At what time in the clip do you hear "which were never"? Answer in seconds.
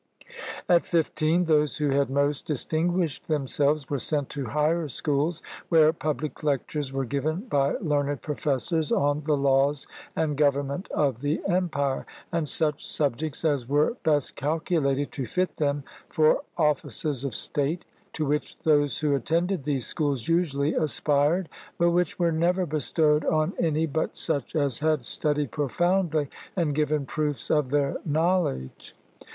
21.91-22.65